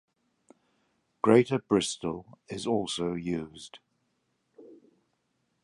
"Greater 1.21 1.59
Bristol" 1.59 2.39
is 2.49 2.65
also 2.65 3.13
used. 3.13 3.77